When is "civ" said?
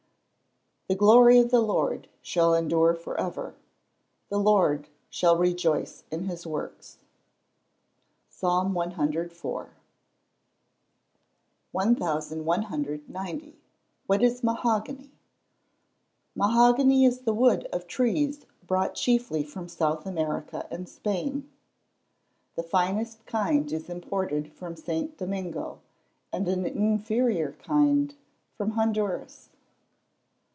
8.73-8.75